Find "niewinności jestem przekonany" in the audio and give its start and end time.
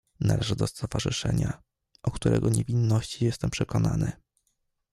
2.49-4.11